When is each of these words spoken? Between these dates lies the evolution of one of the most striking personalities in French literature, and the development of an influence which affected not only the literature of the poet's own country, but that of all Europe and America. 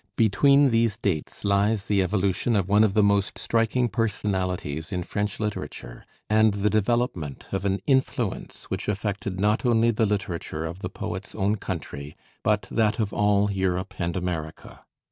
Between 0.15 0.71
these 0.71 0.97
dates 0.97 1.45
lies 1.45 1.85
the 1.85 2.01
evolution 2.01 2.55
of 2.55 2.67
one 2.67 2.83
of 2.83 2.95
the 2.95 3.03
most 3.03 3.37
striking 3.37 3.87
personalities 3.87 4.91
in 4.91 5.03
French 5.03 5.39
literature, 5.39 6.05
and 6.27 6.55
the 6.55 6.71
development 6.71 7.47
of 7.51 7.65
an 7.65 7.77
influence 7.85 8.63
which 8.71 8.87
affected 8.87 9.39
not 9.39 9.63
only 9.63 9.91
the 9.91 10.07
literature 10.07 10.65
of 10.65 10.79
the 10.79 10.89
poet's 10.89 11.35
own 11.35 11.57
country, 11.57 12.15
but 12.41 12.63
that 12.71 12.97
of 12.99 13.13
all 13.13 13.51
Europe 13.51 13.93
and 13.99 14.17
America. 14.17 14.79